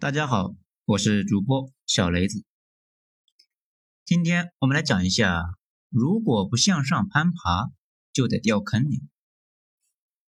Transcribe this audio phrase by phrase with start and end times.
[0.00, 0.56] 大家好，
[0.86, 2.46] 我是主播小雷子。
[4.06, 5.42] 今天我们来讲一下，
[5.90, 7.70] 如果不向上攀爬，
[8.10, 9.02] 就得掉坑里。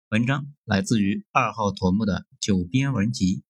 [0.10, 3.44] 文章来自于二号头目的九编文集。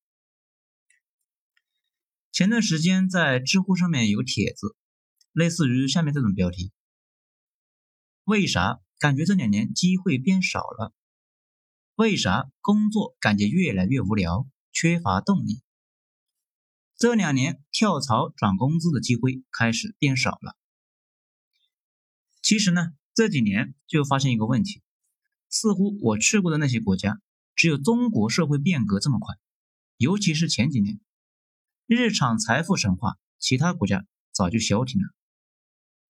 [2.33, 4.75] 前段时间在知乎上面有帖子，
[5.31, 6.73] 类似于下面这种标题：
[8.25, 10.93] 为啥感觉这两年机会变少了？
[11.95, 15.61] 为啥工作感觉越来越无聊，缺乏动力？
[16.99, 20.57] 这两年跳槽涨工资的机会开始变少了。
[22.41, 24.81] 其实呢，这几年就发现一个问题，
[25.49, 27.21] 似乎我去过的那些国家，
[27.55, 29.33] 只有中国社会变革这么快。
[29.95, 30.99] 尤其是前几年，
[31.87, 35.07] 日常财富神话，其他国家早就消停了。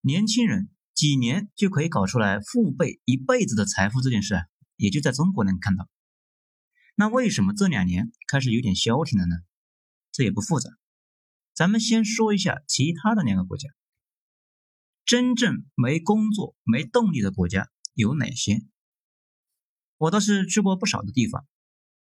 [0.02, 5.88] 年轻人几年就可以搞出来父辈一辈子的财富这件事啊，也就在中国能看到。
[6.96, 9.36] 那为什么这两年开始有点消停了呢？
[10.12, 10.72] 这也不复杂。
[11.60, 13.68] 咱们先说一下其他的两个国家，
[15.04, 18.62] 真正没工作、没动力的国家有哪些？
[19.98, 21.46] 我倒是去过不少的地方。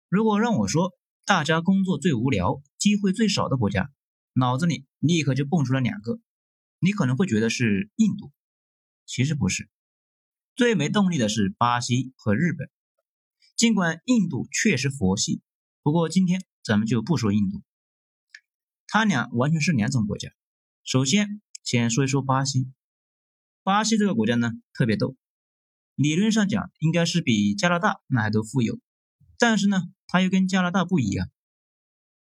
[0.09, 0.91] 如果让我说
[1.23, 3.89] 大家工作最无聊、机会最少的国家，
[4.33, 6.19] 脑子里立刻就蹦出来两个。
[6.79, 8.33] 你可能会觉得是印度，
[9.05, 9.69] 其实不是。
[10.57, 12.69] 最没动力的是巴西和日本。
[13.55, 15.41] 尽管印度确实佛系，
[15.83, 17.63] 不过今天咱们就不说印度。
[18.87, 20.29] 他俩完全是两种国家。
[20.83, 22.71] 首先，先说一说巴西。
[23.63, 25.17] 巴西这个国家呢，特别逗。
[25.95, 28.79] 理论上讲，应该是比加拿大那还都富有，
[29.37, 31.29] 但是呢，它又跟加拿大不一样。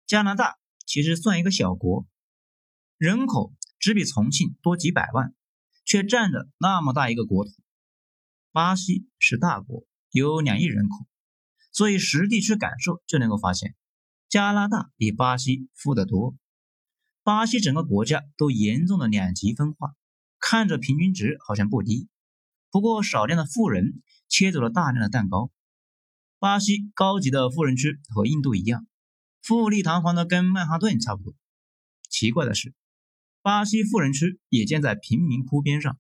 [0.06, 2.06] 加拿大其实算一个小国，
[2.98, 5.34] 人口只比重庆多几百万，
[5.84, 7.52] 却占着那么大一个国土。
[8.52, 11.08] 巴西是大国，有两亿人口，
[11.72, 13.76] 所以实地去感受就能够发现，
[14.30, 16.36] 加拿大比巴西富得多。
[17.24, 19.94] 巴西整个国家都严重的两极分化，
[20.40, 22.08] 看着平均值好像不低，
[22.72, 25.52] 不过少量的富人切走了大量的蛋糕。
[26.40, 28.88] 巴西高级的富人区和印度一样，
[29.44, 31.36] 富丽堂皇的跟曼哈顿差不多。
[32.10, 32.74] 奇怪的是，
[33.44, 36.00] 巴西富人区也建在贫民窟边上，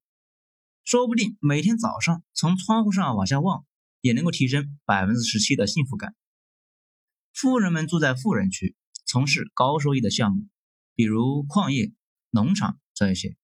[0.83, 3.63] 说不定每天早上从窗户上往下望，
[4.01, 6.15] 也能够提升百分之十七的幸福感。
[7.31, 10.47] 富人们住在富人区，从事高收益的项目。
[10.95, 11.93] 比如矿业、
[12.29, 13.35] 农场这一些，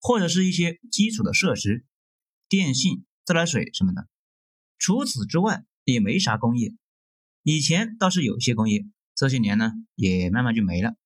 [0.00, 1.84] 或者是一些基础的设施，
[2.48, 4.08] 电信、自来水什么的。
[4.78, 6.74] 除此之外，也没啥工业。
[7.42, 10.96] 以前倒是有些工业，这些年呢，也慢慢就没了。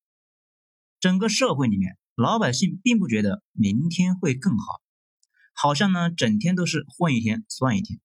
[0.99, 4.81] 整个社会里面，老百姓并不觉得明天会更好，
[5.53, 7.99] 好像呢，整天都是混一天算一天。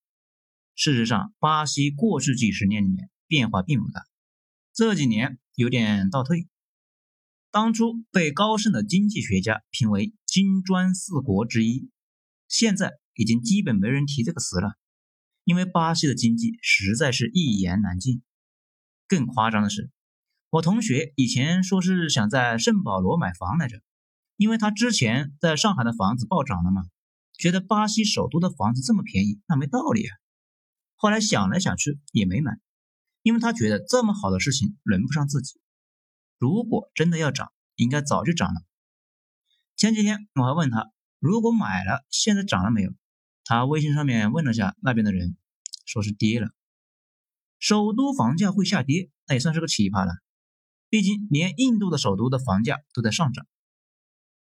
[0.75, 4.07] 事实上，巴西过去几十年里面变化并不大，
[4.73, 6.47] 这几年有点倒退。
[7.57, 11.89] 当初被高盛的经济学家评为金砖四国之一，
[12.49, 14.75] 现在已经基本没人提这个词了，
[15.43, 18.21] 因为巴西的经济实在是一言难尽。
[19.09, 19.91] 更夸张的是，
[20.51, 23.81] 我同学以前说是想在圣保罗买房来着，
[24.37, 26.83] 因为他之前在上海的房子暴涨了嘛，
[27.39, 30.15] 觉得巴西首都的房子这么便宜，那没道理啊。
[30.95, 32.59] 后来想来想去也没买，
[33.23, 35.59] 因为他觉得这么好的事情轮不上自己。
[36.39, 38.63] 如果真的要涨，应该早就涨了。
[39.77, 42.93] 前几天我还问他，如果买了，现在涨了没有？
[43.45, 45.37] 他微信上面问了下那边的人，
[45.85, 46.51] 说是跌了。
[47.59, 50.15] 首都房价会下跌，那也算是个奇葩了。
[50.89, 53.47] 毕竟连印度的首都的房价都在上涨。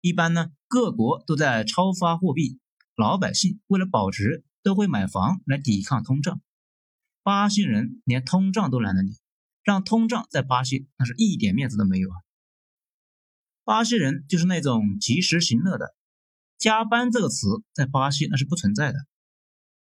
[0.02, 2.60] 一般呢，各国都在超发货币，
[2.96, 6.42] 老百姓为了保值，都会买房来抵抗通胀。
[7.24, 9.18] 巴西人连通胀都懒得理。
[9.68, 12.16] 让通胀在巴西那是一点面子都没有啊！
[13.66, 15.94] 巴西人就是那种及时行乐的，
[16.58, 19.00] 加班这个词在巴西那是不存在的。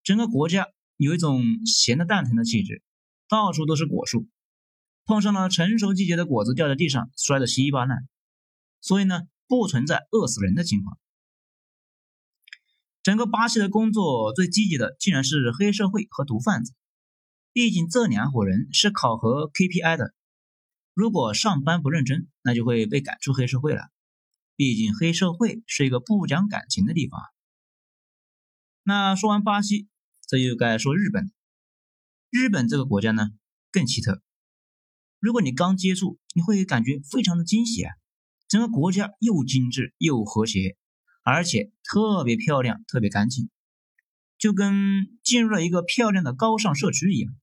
[0.04, 0.68] 整个国家
[0.98, 2.84] 有一种闲的蛋疼的气质，
[3.30, 4.28] 到处都是果树，
[5.06, 8.00] 碰上了成熟季节的果子掉在地上摔得稀巴烂，
[8.82, 11.00] 所以呢不存在饿死人的情况。
[13.04, 16.74] 整个巴西的工作最积极的竟然是黑社会和毒贩子。
[17.54, 20.14] 毕竟这两伙人是考核 KPI 的，
[20.94, 23.90] 如果上班不认真，那就会被赶出黑社会了。
[24.56, 27.20] 毕竟黑社会是一个不讲感情的地方。
[28.84, 29.90] 那说完巴西，
[30.28, 31.32] 这又该说日本。
[32.30, 33.32] 日本这个国家呢
[33.72, 34.22] 更奇特。
[35.20, 37.94] 如果你刚接触，你会感觉非常的惊喜啊！
[38.48, 40.78] 整个国家又精致又和谐，
[41.24, 43.50] 而且特别漂亮，特别干净。
[44.38, 47.36] 就跟进入了一个漂亮的高尚社区一样。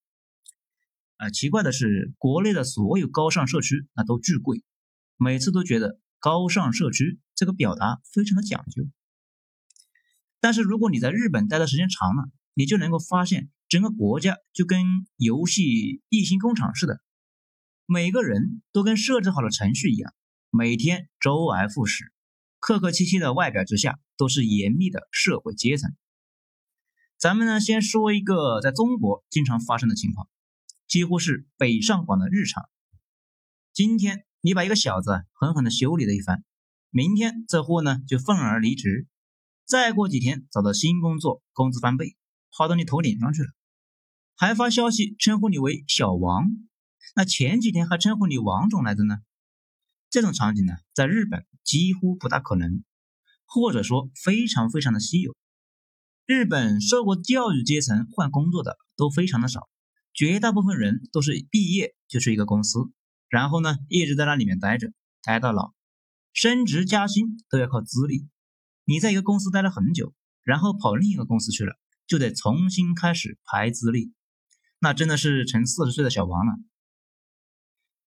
[1.18, 4.62] 啊，奇怪的是，国内的所有高尚社区那都巨贵，
[5.16, 8.84] 每次都觉得高尚社区这个表达非常的讲究。
[10.40, 14.80] 但是如果你在日本待的时间长了，你就能够发现，整个国家就跟
[15.16, 17.00] 游戏异形工厂似的，
[17.84, 20.14] 每个人都跟设置好了程序一样，
[20.50, 22.12] 每天周而复始，
[22.60, 25.96] 客客气气的外表之下都是严密的社会阶层。
[27.16, 30.28] 咱们呢，先说一个在中国经常发生的情况，
[30.88, 32.68] 几乎是北上广的日常。
[33.74, 36.42] 今天你把一个小子狠狠的修理了一番，
[36.90, 39.06] 明天这货呢就愤而离职，
[39.66, 42.16] 再过几天找到新工作，工资翻倍，
[42.50, 43.48] 跑到你头顶上去了，
[44.34, 46.46] 还发消息称呼你为小王，
[47.14, 49.18] 那前几天还称呼你王总来着呢。
[50.08, 52.82] 这种场景呢，在日本几乎不大可能，
[53.44, 55.36] 或者说非常非常的稀有。
[56.24, 59.68] 日本受过教育阶层换工作的都非常的少，
[60.18, 62.90] 绝大部分人都是毕业就去一个公司，
[63.28, 64.92] 然后呢一直在那里面待着，
[65.22, 65.74] 待到老，
[66.32, 68.26] 升职加薪都要靠资历。
[68.84, 70.12] 你在一个公司待了很久，
[70.42, 71.78] 然后跑另一个公司去了，
[72.08, 74.12] 就得重新开始排资历，
[74.80, 76.52] 那真的是成四十岁的小王了。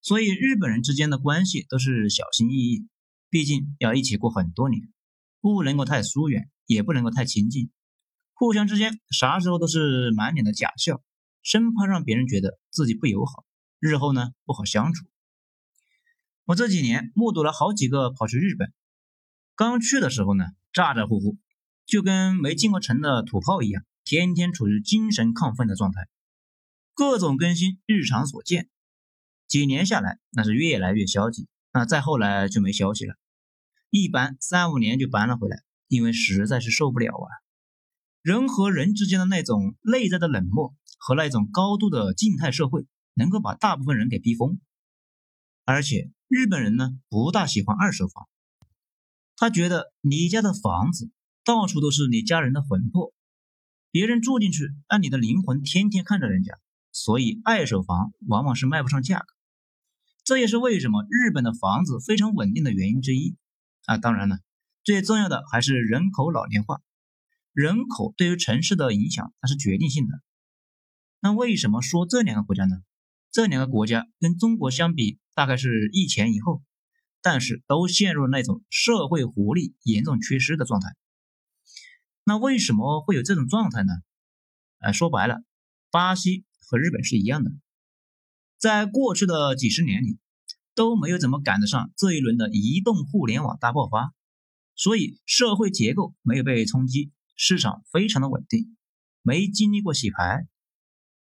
[0.02, 2.90] 所以日本人之间的关系都是小心翼翼，
[3.30, 4.92] 毕竟要一起过很多年，
[5.40, 7.72] 不能够太疏远，也不能够太亲近。
[8.34, 11.02] 互相之间啥时候都是满脸的假笑，
[11.44, 13.46] 生怕让别人觉得自己不友好，
[13.80, 15.06] 日后呢不好相处。
[16.46, 18.74] 我这几年目睹了好几个跑去日本，
[19.56, 21.38] 刚去的时候呢咋咋呼呼，
[21.86, 26.08] 就跟没进过城的土炮一样，天天处于精神亢奋的状态，
[26.94, 28.70] 各种更新日常所见。
[29.48, 33.16] 几年下来那是越来越消极，那再后来就没消息了，
[33.90, 37.30] 一般三五年就搬了回来，因为实在是受不了啊。
[38.22, 44.60] 人和人之间的那种内在的冷漠和那种高度的静态社会，能够把大部分人给逼疯。
[45.66, 48.30] 而且日本人呢，不大喜欢二手房，
[49.36, 51.10] 他觉得你家的房子
[51.44, 53.16] 到处都是你家人的魂魄，
[53.90, 56.60] 别人住进去，那你的灵魂天天看着人家，
[56.92, 59.26] 所以二手房往往是卖不上价格。
[60.24, 63.36] 这也是为什么日本的房子非常稳定的原因之一。
[63.86, 64.38] 啊，当然了，
[64.84, 66.80] 最重要的还是人口老龄化。
[67.54, 70.22] 人口对于城市的影响，它是决定性的。
[71.22, 72.78] 那为什么说这两个国家呢？
[73.32, 76.64] 这两个国家跟中国相比，大概是一前一后，
[77.22, 80.90] 但是都陷入了那种社会活力严重缺失的状态。
[82.24, 83.94] 那为什么会有这种状态呢？
[84.80, 85.44] 呃，说白了，
[85.92, 87.52] 巴西和日本是一样的，
[88.58, 90.18] 在过去的几十年里，
[90.74, 94.14] 都没有怎么赶得上这一轮的移动互联网大爆发，
[94.76, 97.12] 所以社会结构没有被冲击。
[97.36, 98.76] 市场非常的稳定，
[99.22, 100.48] 没经历过洗牌。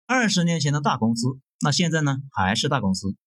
[0.09, 1.27] 二十年前的大公司，
[1.59, 3.17] 那现在呢还是大公司。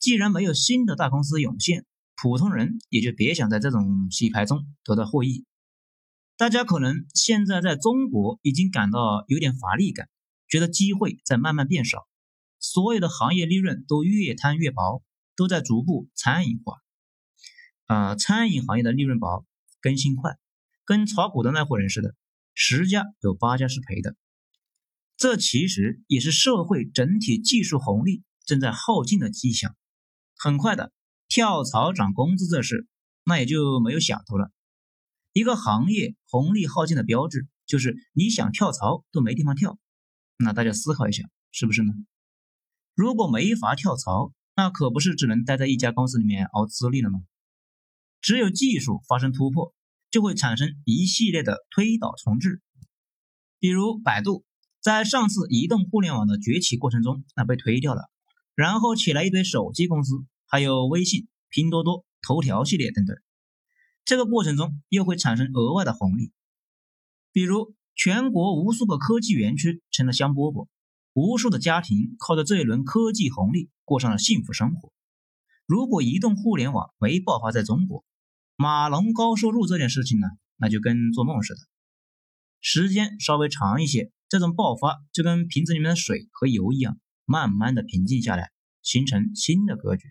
[0.00, 1.86] 既然没有新的大公司涌现，
[2.16, 5.44] 普通人也就别想在这种洗牌中得到获益。
[6.36, 10.08] 大家可能现在在中国已经感到有点乏力感，
[10.48, 12.08] 觉得机会在慢慢变少，
[12.58, 15.04] 所有的行业利润都越摊越薄，
[15.36, 16.78] 都在逐步餐饮化。
[17.86, 19.46] 啊，餐饮行业的利润薄，
[19.80, 20.36] 更新快。
[20.84, 22.16] 跟炒股的那伙人似的，
[22.52, 24.16] 十家有八家是赔的。
[25.20, 29.76] 这其实也是社会整体技术红利正在耗尽的迹象。
[30.34, 30.94] 很快的，
[31.28, 32.86] 跳槽涨工资这事，
[33.24, 34.50] 那也就没有想头了。
[35.34, 39.78] 一个行业红利耗尽的标志，就是你想跳槽都没地方跳。
[40.38, 41.92] 那大家思考一下，是不是呢？
[42.94, 47.20] 如果没法跳槽，那可不是只能待在一家公司里面熬资历了吗？
[48.22, 49.74] 只有技术发生突破。
[50.10, 52.60] 就会产生一系列的推倒重置，
[53.60, 54.44] 比如百度
[54.80, 58.10] 在上次移动互联网的崛起过程中，那被推掉了，
[58.54, 63.16] 然后起来一堆手机公司，还有微信、拼多多、头条系列等等。
[64.06, 66.32] 这个过程中又会产生额外的红利，
[67.30, 70.66] 比如全国无数个科技园区成了香饽饽，
[71.12, 74.90] 无数的家庭靠着这一轮科技红利过上了幸福生活。
[75.66, 78.02] 如果移动互联网没爆发在中国，
[78.56, 81.60] 马龙高收入这件事情呢，那就跟做梦似的。
[82.60, 90.04] 时间稍微长一些，这种爆发就跟瓶子里面的水和油一样，慢慢的平静下来，形成新的格局。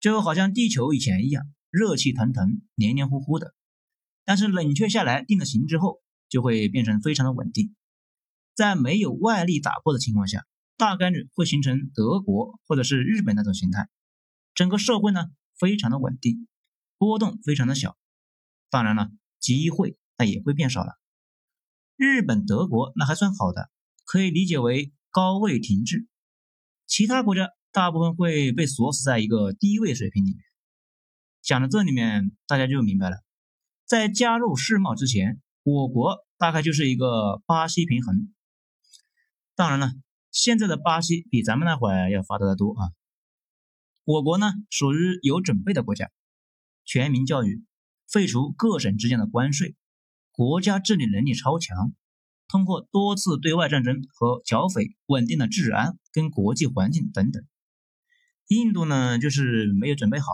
[0.00, 3.54] 就好像地球以前一样，热气腾腾、黏黏糊糊的，
[4.24, 7.76] 但是冷却下来定了型之后，就会变成非常的稳定。
[8.56, 10.44] 在没有外力打破的情况下，
[10.76, 13.88] 大概率会形成德国或者是日本那种形态，
[14.52, 15.26] 整个社会呢
[15.60, 16.48] 非常的稳定。
[16.98, 17.96] 波动非常的小，
[18.68, 20.98] 当然了，机会那也会变少了。
[21.98, 23.70] 日本、德国那还算好的，
[24.04, 26.06] 可以理解为高位停滞，
[26.86, 30.38] 其他国家大部分会被锁死在一个低位水平里面。
[31.42, 33.16] 讲到这里面，大家就明白了，
[33.84, 38.32] 在加入世贸之前，我国大概就是一个巴西平衡。
[39.56, 39.90] 当然了，
[40.30, 42.92] 现在的巴西比咱们那会儿要发达的多啊。
[44.04, 46.12] 我国呢，属于有准备的国家，
[46.84, 47.64] 全民教育，
[48.06, 49.74] 废除各省之间的关税，
[50.38, 51.92] 国家治理能力超强。
[52.46, 57.44] 通过多次对外战争和剿匪，稳定了治安跟国际环境等等。
[58.46, 60.26] 印度呢，就是没有准备好，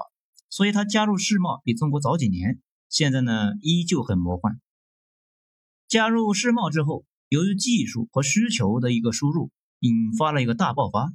[0.50, 2.61] 所以他加入世贸比中国早几年。
[2.90, 4.61] 现在呢，依旧很魔幻。
[5.88, 11.14] 加入世贸之后，由于技术和需求的一个输入，引发了一个大爆发。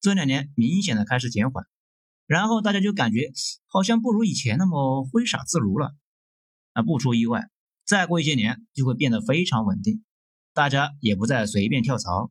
[0.00, 1.66] 这两年明显的开始减缓，
[2.26, 3.30] 然后大家就感觉
[3.66, 5.94] 好像不如以前那么挥洒自如了。
[6.72, 7.50] 啊不出意外，
[7.90, 10.04] 再过一些年就会变得非常稳定。
[10.54, 12.30] 大家也不再随便跳槽。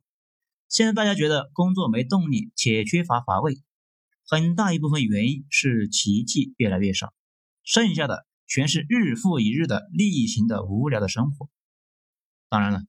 [0.70, 3.60] 现在大家觉得工作没动力且缺乏乏味，
[4.26, 7.12] 很大一部分原因是奇迹越来越少，
[7.62, 11.50] 剩下的全是日复一日的例行的无聊的生活。
[12.48, 12.80] 当然了，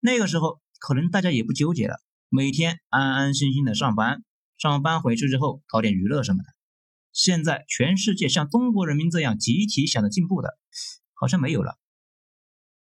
[0.00, 4.24] 那个时候可能大家也不纠结了，每天安安心心的上班，
[4.58, 6.48] 上班回去之后搞点娱乐什么的。
[7.12, 10.58] 现在全世界像中国人民这样集体想着进步的，
[11.12, 11.78] 好像没有了。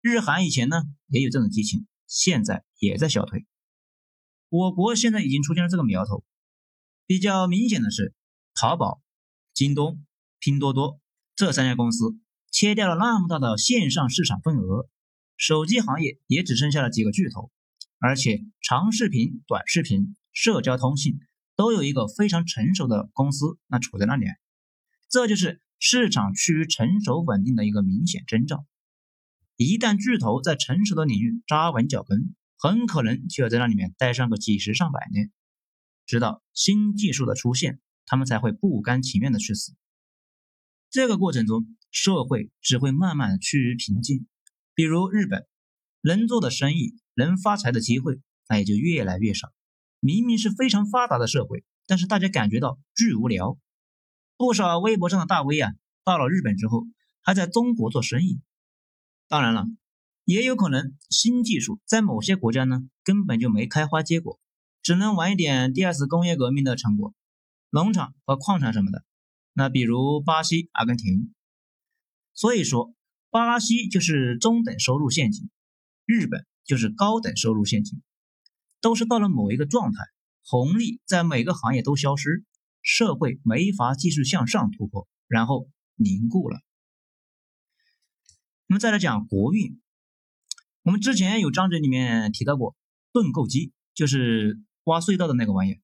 [0.08, 3.48] 日韩以前呢也有这种激情，现在也在消退。
[4.50, 6.24] 我国现在已经出现了这个苗头。
[7.08, 8.14] 比较明显的是，
[8.54, 9.02] 淘宝、
[9.56, 10.06] 京东、
[10.38, 11.00] 拼多多
[11.36, 12.20] 这三家公司
[12.52, 14.88] 切掉了那么大的线上市场份额，
[15.38, 17.50] 手机行业也只剩下了几个巨头，
[17.98, 21.18] 而且长视频、短视频、社交通信
[21.56, 24.28] 都有一个非常成熟的公司那处在那里，
[25.10, 28.68] 这就是市场趋于成熟稳定的一个明显征兆。
[29.58, 35.32] 一旦巨头在成熟的领域扎稳脚跟，很可能就要在那里面待上个几十上百年，
[36.06, 39.74] 直到新技术的出现，他们才会不甘情愿的去死。
[40.90, 44.28] 这个过程中，社会只会慢慢趋于平静。
[44.74, 45.48] 比如日本，
[46.02, 48.20] 能做的生意、能发财的机会，
[48.50, 49.54] 那也就越来越少。
[50.02, 53.58] 明明是非常发达的社会，但是大家感觉到巨无聊。
[54.38, 55.72] 不少微博上的大 V 啊，
[56.04, 56.86] 到了日本之后，
[57.22, 58.42] 还在中国做生意。
[59.28, 59.66] 当然了，
[60.24, 64.40] 也有可能新技术在某些国家呢根本就没开花结果，
[64.82, 67.14] 只能玩一点第二次工业革命的成果，
[67.70, 69.04] 农场和矿产什么的。
[69.54, 71.34] 那比如巴西、阿根廷。
[72.34, 72.94] 所以说，
[73.30, 75.50] 巴西就是中等收入陷阱，
[76.06, 78.02] 日本就是高等收入陷阱，
[78.82, 80.04] 都是到了某一个状态，
[80.44, 82.44] 红利在每个行业都消失，
[82.82, 86.60] 社会没法继续向上突破，然后凝固了。
[88.68, 89.80] 我们再来讲国运。
[90.82, 92.76] 我们之前有章节里面提到过，
[93.12, 95.80] 盾构机就是挖隧道的那个玩意儿。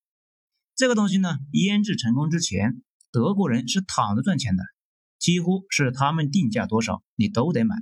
[0.75, 4.63] 这个东西呢，研制成功之前，德国人是躺着赚钱的，
[5.19, 7.75] 几乎是他们定价多少你都得买，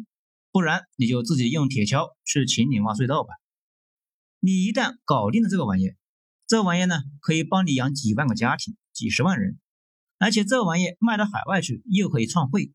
[0.51, 3.29] 不然你就自己用铁锹去请你挖隧道吧。
[4.41, 5.93] 你一旦搞定了这个玩意，
[6.45, 9.57] 这玩意呢可以帮你养几万个家庭、几十万人，
[10.17, 12.73] 而且这玩意卖到海外去又可以创汇。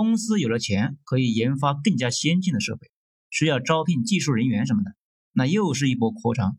[0.00, 2.90] 公司有了钱，可以研发更加先进的设备，
[3.28, 4.96] 需要招聘技术人员什么的，
[5.32, 6.56] 那又是一波扩张。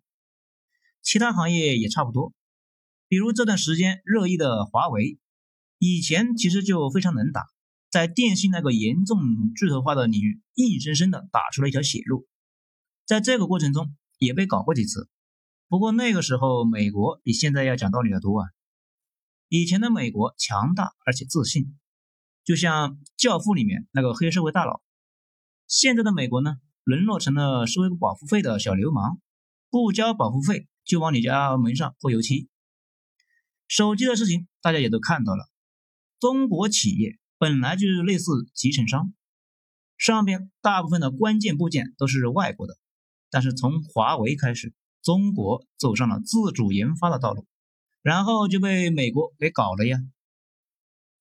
[1.01, 2.31] 其他行业也差不多，
[3.07, 5.17] 比如这段时间热议的华为，
[5.79, 7.41] 以前其实就非常能打，
[7.89, 9.17] 在电信那个严重
[9.55, 12.27] 巨头化的领域，硬生生的打出了一条血路。
[13.03, 15.09] 在这个过程中也被搞过几次，
[15.67, 18.47] 不过那个时候美国比现在要讲道理的多啊。
[19.49, 21.75] 以前的美国强大而且自信。
[22.43, 24.81] 就像《教父》里面那个黑社会大佬，
[25.67, 29.19] 现在的美国呢，沦落成了收一个保护费的小流氓，
[29.69, 32.49] 不交保护费就往你家门上泼油漆。
[33.67, 35.49] 手机的事情大家也都看到了，
[36.19, 39.13] 中国企业本来就是类似集成商，
[39.97, 42.77] 上边大部分的关键部件都是外国的，
[43.29, 47.47] 但是从华为开始，中国走上了自主研发的道路，
[48.01, 49.97] 然后就被美国给搞了呀。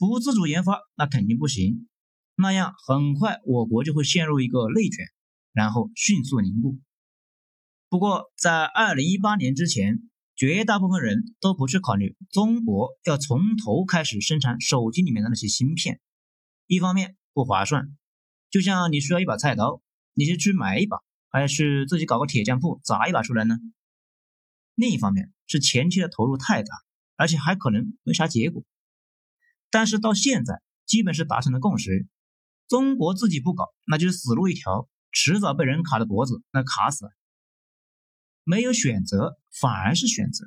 [0.09, 1.89] 不自主研发那肯定不行，
[2.35, 5.07] 那样很快我国就会陷入一个内卷，
[5.53, 6.81] 然后迅速凝固。
[7.89, 10.01] 不过在二零一八年之前，
[10.35, 16.01] 绝大部分人都不去考虑中国要从头开始生产手机里面的那些芯片，
[16.67, 17.97] 一方面不划算，
[18.51, 19.83] 就像你需要一把菜刀，
[20.15, 20.99] 你是去买一把，
[21.31, 23.57] 还是自己搞个铁匠铺砸一把出来呢？
[24.75, 26.75] 另一方面是前期的投入太大，
[27.15, 28.65] 而且还可能没啥结果。
[29.73, 32.07] 但是到现在，基本是达成了共识。
[32.69, 37.07] 中国自己不搞，那就是死路一条，迟早被人卡着脖子，那卡死。
[38.45, 40.45] 没有选择，反而是选择。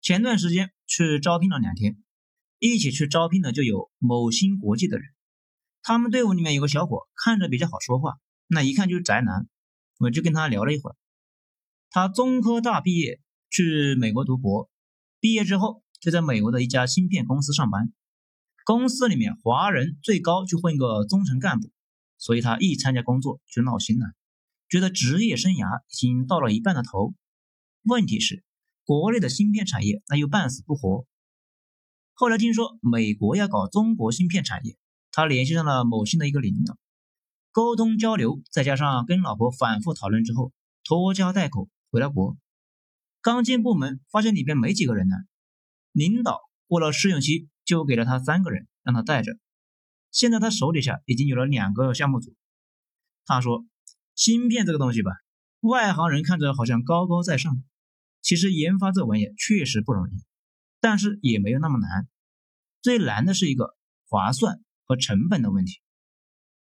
[0.00, 2.02] 前段时间去招聘了两天，
[2.58, 5.06] 一起去招聘的就有某新国际的人。
[5.80, 8.14] 他们队伍里面有个小伙，看着比较好说话，
[8.48, 9.48] 那一看就是宅男。
[9.98, 10.96] 我就跟他聊了一会儿。
[11.90, 14.68] 他中科大毕业，去美国读博，
[15.20, 17.92] 毕业之后就在美国的一家芯片公司上班。
[18.64, 21.70] 公司里面华人最高就混个中层干部，
[22.18, 24.06] 所以他一参加工作就闹心了，
[24.68, 27.14] 觉得职业生涯已经到了一半的头。
[27.84, 28.42] 问题是，
[28.84, 31.06] 国内的芯片产业那又半死不活。
[32.14, 34.76] 后来听说美国要搞中国芯片产业，
[35.12, 36.76] 他联系上了某信的一个领导。
[37.52, 42.36] 沟通交流，再加上跟老婆反复讨论之后，拖家带口回了国。
[43.20, 45.16] 刚进部门，发现里边没几个人呢。
[45.92, 49.32] 领导过了试用期，就给了他三个人，让他带着。
[50.10, 52.34] 现在他手底下已经有了两个项目组。
[53.24, 53.64] 他说
[54.14, 55.12] ：“芯片这个东西吧，
[55.60, 57.62] 外行人看着好像高高在上，
[58.20, 60.24] 其实研发这玩意确实不容易，
[60.80, 62.08] 但是也没有那么难。
[62.82, 63.76] 最难的是一个
[64.08, 65.80] 划算和成本的问题。”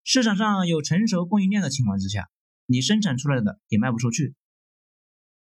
[0.05, 2.29] 市场上有成熟供应链的情况之下，
[2.67, 4.35] 你生产出来的也卖不出去。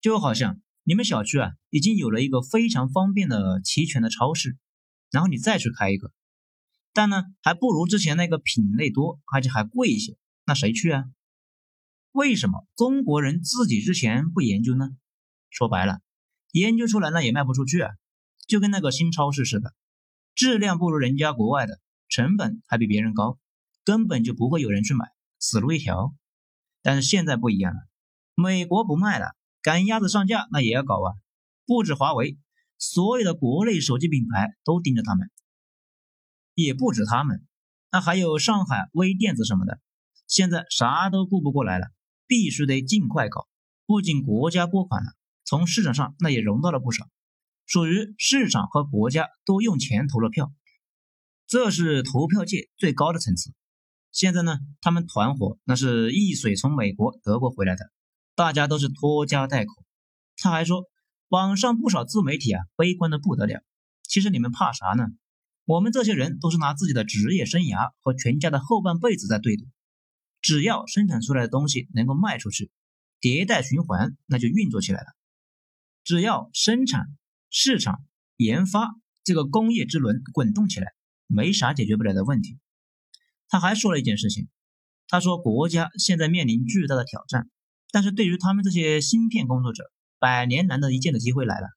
[0.02, 4.58] 就好像你们小区啊，已经有了一个非常方便的齐全的超市，
[5.12, 6.12] 然后你再去开一个，
[6.94, 11.06] 但呢还不如之前那个品类多，而且还贵一些，那谁去啊？
[12.12, 14.90] 为什么中国人自己之前不研究呢？
[15.50, 16.00] 说白了，
[16.52, 17.92] 研究出来那也卖不出去啊，
[18.48, 19.74] 就跟那个新超市似的，
[20.34, 23.40] 质量不如人家国外的，成本还比别人高。
[23.86, 25.06] 根本就不会有人去买，
[25.40, 26.14] 死路一条。
[26.84, 27.80] 但是现在不一样了，
[28.36, 31.16] 美国不卖了，赶鸭子上架那也要搞啊！
[31.66, 32.38] 不止华为，
[32.78, 35.30] 所有的国内手机品牌都盯着他们。
[36.54, 37.46] 也不止他们，
[37.92, 39.80] 那还有上海微电子什么的，
[40.28, 41.88] 现在啥都顾不过来了，
[42.28, 43.48] 必须得尽快搞。
[43.86, 45.12] 不仅国家拨款了，
[45.44, 47.08] 从市场上那也融到了不少，
[47.66, 50.52] 属于市场和国家都用钱投了票，
[51.48, 53.54] 这是投票界最高的层次。
[54.12, 57.92] 现在呢，他们团伙那是一水从美国、德国回来的，
[58.40, 59.74] 大家都是拖家带口。
[60.38, 60.86] 他还说，
[61.28, 63.62] 网上不少自媒体啊，悲观的不得了。
[64.04, 65.08] 其实你们怕啥呢？
[65.66, 69.66] 我们这些人都是拿自己的职业生涯和全家的后半辈子在对赌。
[70.40, 72.72] 只要生产出来的东西能够卖出去，
[73.20, 75.08] 迭代循环那就运作起来了。
[76.06, 77.08] 只要生产、
[77.50, 78.06] 市场、
[78.38, 78.88] 研发
[79.26, 80.94] 这个工业之轮滚动起来，
[81.28, 82.58] 没啥解决不了的问题。
[83.50, 84.48] 他还说了一件事情，
[85.10, 87.50] 他说国家现在面临巨大的挑战，
[87.92, 91.68] 但是对于他们这些芯片工作者，百年难得一见的机会来了。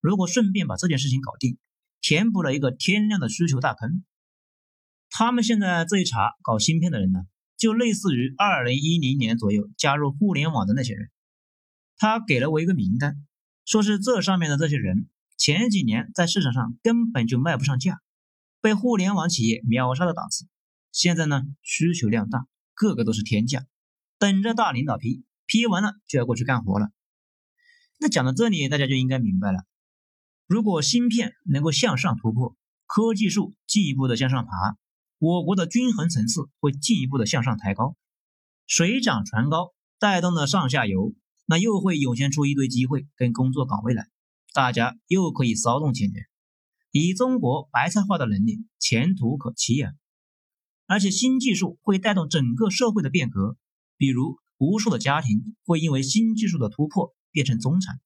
[0.00, 1.58] 如果顺便把这件事情搞定，
[2.00, 4.04] 填补了一个天量的需求大坑。
[5.10, 7.20] 他们现在这一茬搞芯片的人呢，
[7.58, 11.10] 就类似于二零一零年左右加入互联网的那些人。
[11.98, 13.16] 他给了我一个名单，
[13.66, 18.00] 说是这上面的这些人前几年在市场上根本就卖不上价，
[18.62, 20.46] 被互联网企业秒杀的档次。
[20.92, 23.66] 现在呢，需求量大，个个都是天价，
[24.18, 26.92] 等着大领导批，批完了就要过去干活了。
[27.98, 29.64] 那讲到这里，大家就应该明白了：
[30.46, 34.50] 如果芯片能够向上突破，科技树进一步的向上爬，
[35.18, 37.96] 我国的均衡层次会进一步的向上抬高，
[38.68, 41.12] 水涨船高，带动了上下游，
[41.46, 44.06] 那又会涌现出一堆机会跟工作岗位来，
[44.54, 46.12] 大家又可以骚动起来。
[46.92, 49.92] 以中国白菜化的能力，前途可期啊！
[50.86, 53.56] 而且新技术会带动整个社会的变革，
[53.96, 57.98] 比如无数的家庭会因为新技术的突破变成中产，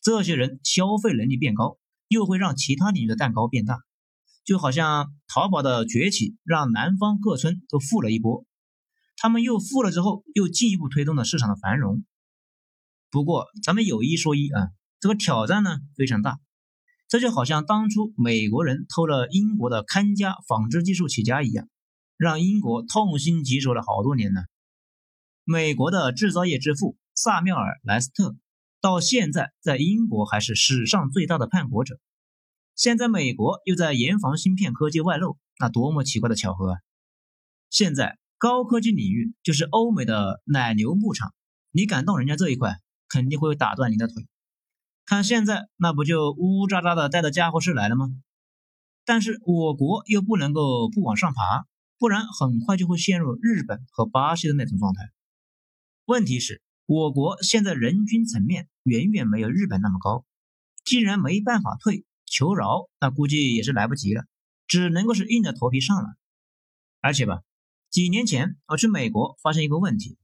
[0.00, 1.76] 这些人消费能力变高，
[2.08, 3.80] 又会让其他领域的蛋糕变大，
[4.42, 8.46] 就好像淘宝的崛起让南方各村都富了一波，
[9.18, 12.02] 他们又富了之后，又进一步推动了市场的繁荣。
[13.10, 16.38] 不过咱们有一说一啊，这个挑战呢非常大，
[17.08, 21.68] 这就好像当初美国人偷了英国的看家纺织技术起家一样。
[22.16, 24.42] 让英国痛心疾首了好多年呢。
[25.50, 28.36] 美国的制造业之父萨缪尔·莱斯特
[28.80, 31.98] 到现在在英国还是史上最大的叛国者。
[32.76, 36.78] 现在美国又在严防芯片科技外漏，那多么奇怪的巧合啊！
[37.68, 41.34] 现在高科技领域就是欧美的奶牛牧场，
[41.72, 42.76] 你敢动人家这一块，
[43.08, 44.28] 肯定会打断你的腿。
[45.04, 48.06] 看现在那不就呜呜喳喳的带着家伙事来了吗？
[49.04, 51.66] 但是我国又不能够不往上爬。
[51.98, 55.10] 不然很快就会陷入日本和巴西的那种状态。
[56.10, 60.26] 问题是，我国现在人均层面远远没有日本那么高，
[60.84, 64.24] 既然没办法退，求饶那估计也是来不及了，
[64.66, 66.08] 只能够是硬着头皮上了。
[67.00, 67.42] 而且吧，
[67.90, 70.18] 几年前我去美国发现一个问题，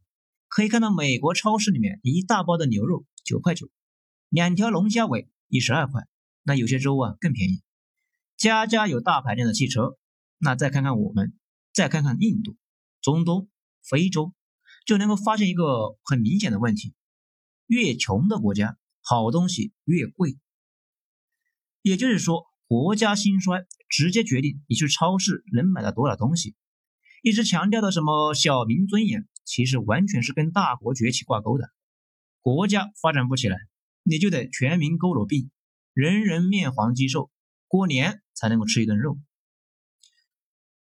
[0.49, 3.68] 可以看到美国超市里面一大包的牛肉九块九，
[4.29, 6.03] 两条龙虾尾一十二块，
[6.42, 7.62] 那有些州啊更便宜。
[8.37, 9.96] 家家有大排量的汽车，
[10.38, 11.33] 那再看看我们，
[11.72, 12.57] 再看看印度、
[13.01, 13.49] 中东、
[13.88, 14.33] 非洲，
[14.87, 16.94] 就能够发现一个很明显的问题：
[17.66, 20.38] 越穷的国家，好东西越贵。
[21.83, 26.55] 也就是说，国家兴衰直接决定你去超市能买到多少东西。
[27.22, 31.68] 一直强调的什么小民尊严，其实完全是跟大国崛起挂钩的。
[32.40, 33.59] 国家发展不起来，
[34.05, 35.51] 你就得全民佝偻病，
[35.92, 37.31] 人人面黄肌瘦，
[37.66, 38.22] 过年。
[38.38, 39.18] 才能够吃一顿肉。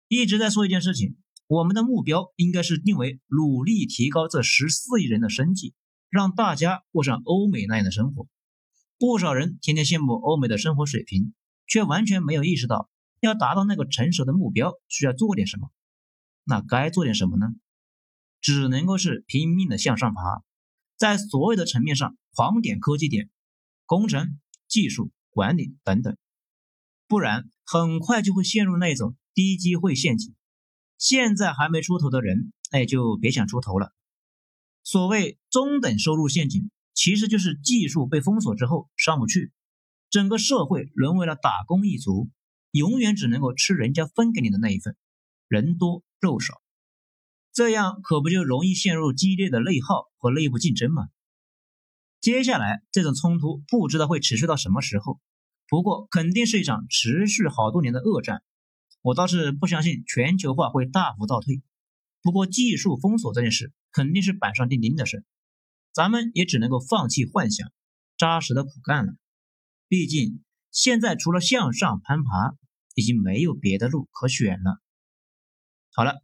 [0.07, 1.17] 一直在说一件事情，
[1.53, 5.75] 我们的目标应该是定为努力提高这十四亿人的生计，
[6.09, 8.27] 让大家过上欧美那样的生活。
[8.99, 11.35] 不少人天天羡慕欧美的生活水平，
[11.67, 12.89] 却完全没有意识到
[13.21, 15.71] 要达到那个成熟的目标需要做点什么。
[16.45, 17.49] 那该做点什么呢？
[18.41, 20.43] 只能够是拼命的向上爬，
[20.97, 23.29] 在所有的层面上狂点科技点，
[23.85, 26.17] 工程、技术、管理等等。
[27.07, 30.35] 不然，很快就会陷入那种低机会陷阱。
[31.03, 33.93] 现在还没出头的人，哎，就别想出头了。
[34.85, 39.51] 所谓中等收入陷阱，其实就是技术被封锁之后上不去，
[40.11, 42.31] 整个社会沦为了打工一族，
[42.71, 44.97] 永远只能够吃人家分给你的那一份，
[45.49, 46.63] 人多肉少，
[47.53, 51.09] 这样可不就容易陷入激烈的内耗和内部竞争吗？
[52.21, 55.21] 接下来这种冲突不知道会持续到什么时候。
[55.67, 58.45] 不过，肯定是一场持续好多年的恶战。
[59.03, 61.61] 我倒是不相信全球化会大幅倒退。
[62.23, 65.25] 不过，技术封锁这件事肯定是板上钉钉的事，
[65.93, 67.71] 咱们也只能够放弃幻想，
[68.17, 69.15] 扎实的苦干了。
[69.89, 72.57] 毕竟，现在除了向上攀爬，
[72.95, 74.81] 已经没有别的路可选了。
[75.93, 76.23] 好了，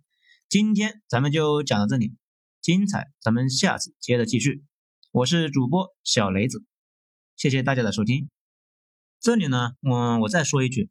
[0.49, 2.14] 今天咱们就讲到这里，
[2.62, 4.62] 精彩咱们下次接着继续。
[5.11, 6.64] 我是主播小雷子，
[7.35, 8.31] 谢谢大家的收听。
[9.21, 10.91] 这里呢，我我再说一句，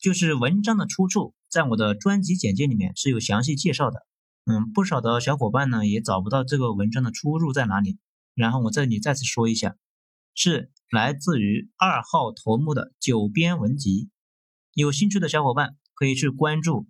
[0.00, 4.06] 就是文章的出处在我的专辑简介里面是有详细介绍的。
[4.44, 7.98] 嗯，不少的小伙伴呢也找不到这个文章的出入在哪里，
[8.34, 9.76] 然后我这里再次说一下，
[10.34, 14.08] 是来自于二号头目的九编文集。
[14.72, 16.86] 有兴趣的小伙伴可以去关注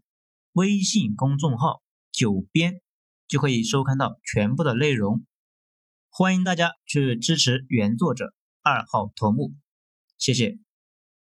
[0.53, 2.81] 微信公众号“九编”，
[3.27, 5.25] 就可以收看到全部的内容。
[6.11, 9.55] 欢迎大家去支持原作者二号头目。
[10.19, 10.68] 谢谢。